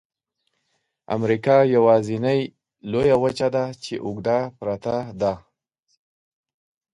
امریکا 1.15 1.57
یوازني 1.75 2.39
لویه 2.91 3.15
وچه 3.23 3.47
ده 3.55 3.65
چې 3.83 3.93
اوږده 4.05 4.37
پرته 4.57 4.95
ده. 5.21 5.33